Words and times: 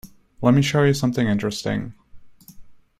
Let 0.41 0.55
me 0.55 0.63
show 0.63 0.81
you 0.83 0.95
something 0.95 1.27
interesting. 1.27 1.93